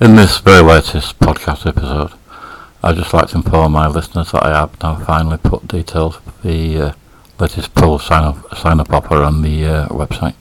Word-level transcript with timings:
In 0.00 0.16
this 0.16 0.38
very 0.38 0.62
latest 0.62 1.18
podcast 1.18 1.66
episode, 1.66 2.12
I'd 2.82 2.96
just 2.96 3.12
like 3.12 3.28
to 3.28 3.36
inform 3.36 3.72
my 3.72 3.86
listeners 3.86 4.32
that 4.32 4.42
I 4.42 4.58
have 4.58 4.82
now 4.82 4.96
finally 4.96 5.36
put 5.36 5.68
details 5.68 6.16
of 6.16 6.40
the 6.40 6.78
uh, 6.80 6.92
latest 7.38 7.74
poll 7.74 7.98
sign 7.98 8.24
up, 8.24 8.56
sign 8.56 8.80
up 8.80 8.90
offer 8.90 9.16
on 9.16 9.42
the 9.42 9.66
uh, 9.66 9.88
website. 9.88 10.36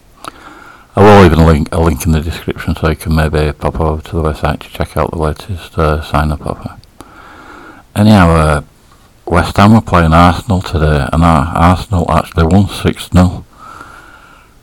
I 0.95 1.03
will 1.03 1.25
even 1.25 1.45
link, 1.45 1.67
a 1.73 1.81
link 1.81 2.05
in 2.05 2.13
the 2.13 2.21
description 2.21 2.73
so 2.73 2.87
you 2.87 2.95
can 2.95 3.13
maybe 3.13 3.51
pop 3.51 3.81
over 3.81 4.01
to 4.01 4.15
the 4.15 4.23
website 4.23 4.61
to 4.61 4.69
check 4.69 4.95
out 4.95 5.11
the 5.11 5.17
latest 5.17 5.77
uh, 5.77 6.01
sign 6.03 6.31
up 6.31 6.47
offer. 6.47 6.79
Anyhow, 7.97 8.29
uh, 8.29 8.61
West 9.25 9.57
Ham 9.57 9.73
were 9.73 9.81
playing 9.81 10.13
Arsenal 10.13 10.61
today, 10.61 11.05
and 11.11 11.21
Arsenal 11.21 12.09
actually 12.09 12.45
won 12.45 12.69
6 12.69 13.09
0. 13.09 13.45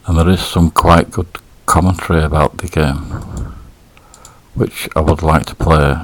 And 0.07 0.19
there 0.19 0.31
is 0.31 0.41
some 0.41 0.71
quite 0.71 1.11
good 1.11 1.29
commentary 1.67 2.23
about 2.23 2.57
the 2.57 2.69
game, 2.69 3.36
which 4.57 4.88
I 4.96 5.00
would 5.00 5.23
like 5.23 5.45
to 5.46 5.54
play. 5.54 5.95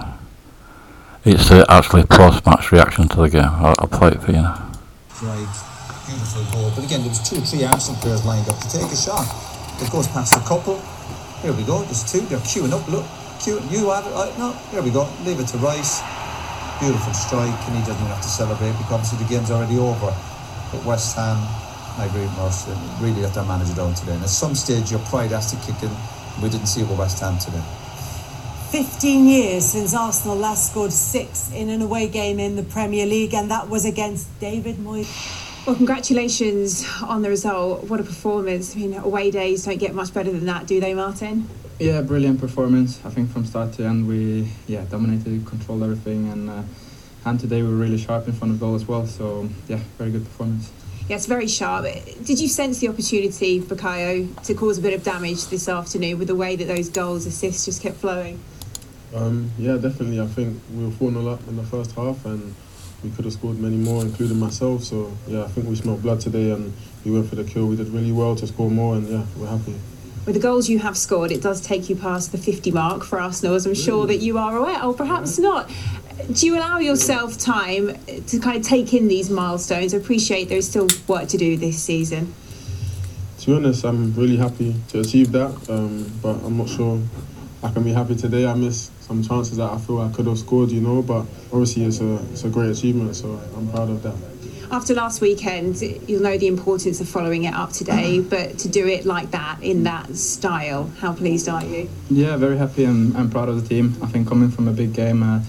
It's 1.24 1.50
uh, 1.50 1.64
actually 1.68 2.04
post 2.04 2.44
match 2.44 2.70
reaction 2.70 3.08
to 3.08 3.16
the 3.16 3.30
game. 3.30 3.44
I'll, 3.44 3.74
I'll 3.78 3.88
play 3.88 4.10
it 4.12 4.20
for 4.22 4.32
you 4.32 4.42
now. 4.42 4.72
Right, 5.22 5.48
beautiful 6.06 6.44
goal. 6.52 6.72
But 6.76 6.84
again, 6.84 7.00
there 7.00 7.08
was 7.08 7.22
two 7.22 7.38
or 7.38 7.46
three 7.46 7.64
Arsenal 7.64 8.00
players 8.00 8.26
lined 8.26 8.48
up 8.48 8.58
to 8.60 8.68
take 8.68 8.90
a 8.92 8.96
shot. 8.96 9.24
It 9.80 9.90
goes 9.90 10.06
past 10.08 10.36
a 10.36 10.44
couple. 10.44 10.78
Here 11.40 11.52
we 11.52 11.64
go. 11.64 11.82
There's 11.82 12.04
two. 12.04 12.20
They're 12.28 12.38
queuing 12.44 12.72
up. 12.72 12.86
Look, 12.88 13.06
queuing. 13.40 13.64
You 13.72 13.90
have 13.90 14.06
it. 14.06 14.12
Uh, 14.12 14.30
no, 14.38 14.52
here 14.70 14.82
we 14.82 14.90
go. 14.90 15.08
Leave 15.24 15.40
it 15.40 15.48
to 15.48 15.58
Rice. 15.58 16.02
Beautiful 16.78 17.14
strike, 17.14 17.56
and 17.70 17.78
he 17.78 17.82
doesn't 17.86 17.96
even 17.96 18.10
have 18.12 18.20
to 18.20 18.28
celebrate 18.28 18.72
because 18.76 18.92
obviously 18.92 19.18
the 19.22 19.30
game's 19.30 19.50
already 19.50 19.78
over. 19.78 20.10
But 20.72 20.84
West 20.84 21.14
Ham, 21.16 21.38
I 21.98 22.06
agree 22.10 22.22
with 22.22 22.36
Merse, 22.36 22.66
really 23.00 23.22
let 23.22 23.34
their 23.34 23.44
manager 23.44 23.74
down 23.74 23.94
today. 23.94 24.14
And 24.14 24.22
at 24.22 24.28
some 24.28 24.54
stage, 24.56 24.90
your 24.90 25.00
pride 25.06 25.30
has 25.30 25.54
to 25.54 25.56
kick 25.64 25.80
in. 25.82 25.94
We 26.42 26.50
didn't 26.50 26.66
see 26.66 26.82
it 26.82 26.88
with 26.88 26.98
West 26.98 27.20
Ham 27.20 27.38
today. 27.38 27.62
15 28.72 29.26
years 29.26 29.66
since 29.66 29.94
Arsenal 29.94 30.34
last 30.34 30.70
scored 30.70 30.94
six 30.94 31.52
in 31.52 31.68
an 31.68 31.82
away 31.82 32.08
game 32.08 32.40
in 32.40 32.56
the 32.56 32.62
Premier 32.62 33.04
League, 33.04 33.34
and 33.34 33.50
that 33.50 33.68
was 33.68 33.84
against 33.84 34.26
David 34.40 34.76
Moyes. 34.76 35.66
Well, 35.66 35.76
congratulations 35.76 36.82
on 37.02 37.20
the 37.20 37.28
result. 37.28 37.84
What 37.84 38.00
a 38.00 38.02
performance. 38.02 38.74
I 38.74 38.78
mean, 38.78 38.94
away 38.94 39.30
days 39.30 39.66
don't 39.66 39.76
get 39.76 39.94
much 39.94 40.14
better 40.14 40.32
than 40.32 40.46
that, 40.46 40.66
do 40.66 40.80
they, 40.80 40.94
Martin? 40.94 41.50
Yeah, 41.78 42.00
brilliant 42.00 42.40
performance. 42.40 42.98
I 43.04 43.10
think 43.10 43.30
from 43.30 43.44
start 43.44 43.74
to 43.74 43.84
end 43.84 44.08
we 44.08 44.50
yeah 44.66 44.86
dominated, 44.86 45.44
controlled 45.44 45.82
everything, 45.82 46.30
and 46.32 46.48
uh, 46.48 46.62
and 47.26 47.38
today 47.38 47.60
we 47.60 47.68
were 47.68 47.74
really 47.74 47.98
sharp 47.98 48.26
in 48.26 48.32
front 48.32 48.54
of 48.54 48.60
goal 48.60 48.74
as 48.74 48.88
well. 48.88 49.06
So 49.06 49.50
yeah, 49.68 49.80
very 49.98 50.12
good 50.12 50.24
performance. 50.24 50.72
Yes, 51.10 51.26
very 51.26 51.46
sharp. 51.46 51.84
Did 52.24 52.40
you 52.40 52.48
sense 52.48 52.78
the 52.78 52.88
opportunity 52.88 53.60
for 53.60 53.76
Kayo 53.76 54.34
to 54.44 54.54
cause 54.54 54.78
a 54.78 54.80
bit 54.80 54.94
of 54.94 55.04
damage 55.04 55.48
this 55.48 55.68
afternoon 55.68 56.18
with 56.18 56.28
the 56.28 56.34
way 56.34 56.56
that 56.56 56.64
those 56.64 56.88
goals, 56.88 57.26
assists 57.26 57.66
just 57.66 57.82
kept 57.82 57.96
flowing? 57.96 58.40
Um, 59.14 59.50
yeah, 59.58 59.76
definitely. 59.76 60.20
I 60.20 60.26
think 60.26 60.60
we 60.74 60.84
were 60.84 60.90
4 60.90 61.10
0 61.10 61.26
up 61.28 61.46
in 61.48 61.56
the 61.56 61.62
first 61.64 61.92
half 61.92 62.24
and 62.24 62.54
we 63.04 63.10
could 63.10 63.24
have 63.24 63.34
scored 63.34 63.58
many 63.58 63.76
more, 63.76 64.02
including 64.02 64.38
myself. 64.38 64.84
So, 64.84 65.12
yeah, 65.26 65.44
I 65.44 65.48
think 65.48 65.68
we 65.68 65.74
smelled 65.76 66.02
blood 66.02 66.20
today 66.20 66.50
and 66.50 66.72
we 67.04 67.10
went 67.10 67.28
for 67.28 67.36
the 67.36 67.44
kill. 67.44 67.66
We 67.66 67.76
did 67.76 67.88
really 67.88 68.12
well 68.12 68.36
to 68.36 68.46
score 68.46 68.70
more 68.70 68.94
and, 68.96 69.08
yeah, 69.08 69.24
we're 69.36 69.48
happy. 69.48 69.74
With 70.24 70.36
the 70.36 70.40
goals 70.40 70.68
you 70.68 70.78
have 70.78 70.96
scored, 70.96 71.32
it 71.32 71.42
does 71.42 71.60
take 71.60 71.90
you 71.90 71.96
past 71.96 72.30
the 72.30 72.38
50 72.38 72.70
mark 72.70 73.02
for 73.02 73.20
Arsenal, 73.20 73.56
as 73.56 73.66
I'm 73.66 73.74
sure 73.74 74.06
that 74.06 74.18
you 74.18 74.38
are 74.38 74.56
aware. 74.56 74.82
or 74.84 74.94
perhaps 74.94 75.38
not. 75.38 75.68
Do 76.32 76.46
you 76.46 76.56
allow 76.56 76.78
yourself 76.78 77.36
time 77.36 77.98
to 78.06 78.38
kind 78.38 78.56
of 78.56 78.62
take 78.62 78.94
in 78.94 79.08
these 79.08 79.28
milestones? 79.28 79.92
I 79.92 79.96
appreciate 79.96 80.48
there's 80.48 80.68
still 80.68 80.88
work 81.08 81.26
to 81.28 81.36
do 81.36 81.56
this 81.56 81.82
season. 81.82 82.32
To 83.40 83.46
be 83.46 83.56
honest, 83.56 83.84
I'm 83.84 84.14
really 84.14 84.36
happy 84.36 84.76
to 84.90 85.00
achieve 85.00 85.32
that, 85.32 85.68
um, 85.68 86.08
but 86.22 86.36
I'm 86.44 86.56
not 86.56 86.68
sure 86.68 87.00
I 87.62 87.70
can 87.70 87.84
be 87.84 87.92
happy 87.92 88.16
today. 88.16 88.46
I 88.46 88.54
missed 88.54 88.90
some 89.02 89.22
chances 89.22 89.56
that 89.58 89.70
I 89.70 89.78
feel 89.78 90.00
I 90.00 90.10
could 90.10 90.26
have 90.26 90.38
scored, 90.38 90.70
you 90.70 90.80
know, 90.80 91.00
but 91.02 91.26
obviously 91.52 91.84
it's 91.84 92.00
a, 92.00 92.16
it's 92.32 92.44
a 92.44 92.48
great 92.48 92.70
achievement, 92.70 93.14
so 93.14 93.40
I'm 93.56 93.70
proud 93.70 93.88
of 93.88 94.02
that. 94.02 94.14
After 94.72 94.94
last 94.94 95.20
weekend, 95.20 95.80
you'll 95.82 96.22
know 96.22 96.38
the 96.38 96.46
importance 96.46 97.00
of 97.00 97.08
following 97.08 97.44
it 97.44 97.54
up 97.54 97.72
today, 97.72 98.20
but 98.34 98.58
to 98.60 98.68
do 98.68 98.86
it 98.86 99.04
like 99.04 99.30
that, 99.30 99.62
in 99.62 99.84
that 99.84 100.16
style, 100.16 100.90
how 100.98 101.12
pleased 101.12 101.48
are 101.48 101.64
you? 101.64 101.88
Yeah, 102.10 102.36
very 102.36 102.56
happy 102.56 102.84
and, 102.84 103.14
and 103.14 103.30
proud 103.30 103.48
of 103.48 103.62
the 103.62 103.68
team. 103.68 103.96
I 104.02 104.06
think 104.06 104.26
coming 104.26 104.50
from 104.50 104.66
a 104.66 104.72
big 104.72 104.92
game, 104.92 105.22
uh, 105.22 105.40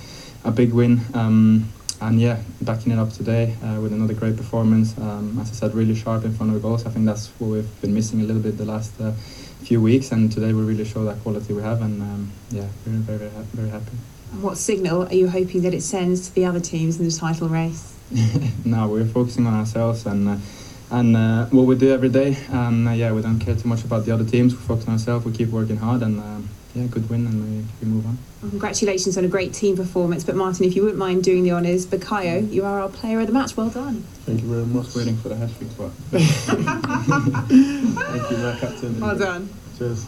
a 0.44 0.52
big 0.52 0.74
win, 0.74 1.02
um, 1.14 1.70
and 2.08 2.20
yeah, 2.20 2.40
backing 2.62 2.92
it 2.92 3.00
up 3.00 3.12
today 3.12 3.56
uh, 3.64 3.80
with 3.80 3.94
another 3.94 4.14
great 4.14 4.36
performance. 4.36 4.98
Um, 4.98 5.38
as 5.40 5.50
I 5.52 5.54
said, 5.54 5.74
really 5.74 5.96
sharp 5.96 6.26
in 6.26 6.34
front 6.34 6.50
of 6.52 6.56
the 6.56 6.68
goals. 6.68 6.86
I 6.86 6.90
think 6.90 7.06
that's 7.06 7.28
what 7.40 7.48
we've 7.48 7.82
been 7.82 7.94
missing 7.94 8.22
a 8.22 8.24
little 8.24 8.42
bit 8.42 8.58
the 8.58 8.66
last 8.66 9.00
uh, 9.00 9.12
few 9.64 9.82
weeks, 9.82 10.12
and 10.12 10.32
today 10.32 10.54
we 10.54 10.64
really 10.64 10.86
show 10.86 11.06
that 11.06 11.22
quality 11.24 11.54
we 11.54 11.62
have, 11.62 11.82
and 11.82 12.02
um, 12.02 12.32
yeah, 12.52 12.68
we're 12.86 12.94
very, 12.94 13.18
very, 13.20 13.32
ha- 13.32 13.46
very 13.54 13.70
happy. 13.70 13.98
And 14.32 14.44
what 14.44 14.58
signal 14.58 15.08
are 15.08 15.14
you 15.14 15.30
hoping 15.30 15.62
that 15.62 15.74
it 15.74 15.82
sends 15.82 16.28
to 16.28 16.36
the 16.36 16.46
other 16.46 16.60
teams 16.60 17.00
in 17.00 17.06
the 17.06 17.12
title 17.12 17.48
race? 17.48 17.96
no, 18.66 18.88
we're 18.88 19.06
focusing 19.06 19.48
on 19.48 19.54
ourselves 19.54 20.06
and 20.06 20.28
uh, 20.28 20.38
and 20.92 21.16
uh, 21.16 21.46
what 21.48 21.66
we 21.66 21.76
do 21.76 21.92
every 21.92 22.10
day. 22.10 22.38
And 22.50 22.88
uh, 22.88 22.92
yeah, 22.92 23.12
we 23.14 23.22
don't 23.22 23.40
care 23.40 23.56
too 23.56 23.68
much 23.68 23.84
about 23.84 24.06
the 24.06 24.12
other 24.12 24.26
teams. 24.26 24.54
We 24.54 24.62
focus 24.62 24.88
on 24.88 24.94
ourselves. 24.94 25.26
We 25.26 25.32
keep 25.32 25.50
working 25.50 25.78
hard, 25.78 26.02
and 26.02 26.20
uh, 26.20 26.40
yeah, 26.76 26.88
good 26.88 27.10
win, 27.10 27.28
and 27.28 27.44
we, 27.44 27.66
we 27.82 27.88
move 27.88 28.06
on. 28.06 28.18
Well, 28.42 28.50
congratulations 28.50 29.18
on 29.18 29.26
a 29.26 29.28
great 29.28 29.54
team 29.54 29.76
performance. 29.78 30.24
But 30.24 30.36
Martin, 30.36 30.66
if 30.66 30.76
you 30.76 30.82
wouldn't 30.82 30.98
mind 31.00 31.24
doing 31.24 31.44
the 31.44 31.52
honours, 31.52 31.86
Bukayo, 31.86 32.52
you 32.52 32.66
are 32.66 32.82
our 32.82 32.90
player 32.90 33.20
of 33.20 33.28
the 33.28 33.34
match. 33.34 33.56
Well 33.56 33.70
done. 33.70 34.04
Thank 34.26 34.42
you 34.42 34.48
very 34.48 34.66
much. 34.66 34.96
Waiting 34.96 35.18
for 35.18 35.30
the 35.30 35.36
hat 35.36 35.52
trick 35.58 35.70
spot. 35.70 35.92
Thank 38.10 38.32
you, 38.32 38.38
my 38.38 38.58
captain. 38.60 39.00
Well 39.00 39.18
done. 39.18 39.50
Cheers. 39.78 40.08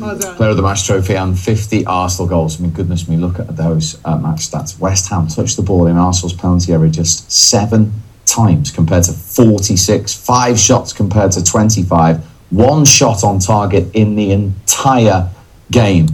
Well 0.00 0.18
done. 0.18 0.36
Player 0.36 0.50
of 0.50 0.56
the 0.56 0.62
Match 0.62 0.86
trophy 0.86 1.14
and 1.14 1.38
50 1.38 1.84
Arsenal 1.84 2.26
goals. 2.26 2.58
I 2.58 2.62
mean, 2.62 2.72
goodness 2.72 3.06
me, 3.06 3.18
look 3.18 3.38
at 3.38 3.54
those 3.56 4.00
uh, 4.04 4.16
match 4.16 4.50
stats. 4.50 4.78
West 4.78 5.10
Ham 5.10 5.28
touched 5.28 5.56
the 5.56 5.62
ball 5.62 5.86
in 5.86 5.96
Arsenal's 5.96 6.32
penalty 6.32 6.72
area 6.72 6.90
just 6.90 7.30
seven 7.30 7.92
times 8.24 8.70
compared 8.70 9.04
to 9.04 9.12
46, 9.12 10.14
five 10.14 10.58
shots 10.58 10.92
compared 10.92 11.32
to 11.32 11.44
25, 11.44 12.24
one 12.50 12.84
shot 12.84 13.24
on 13.24 13.38
target 13.38 13.94
in 13.94 14.16
the 14.16 14.32
entire 14.32 15.30
game. 15.70 16.08